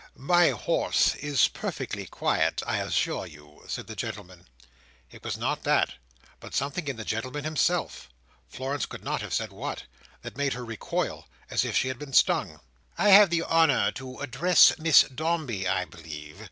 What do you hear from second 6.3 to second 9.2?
but something in the gentleman himself—Florence could